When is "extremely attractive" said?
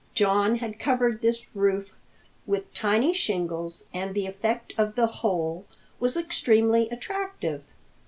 6.17-7.63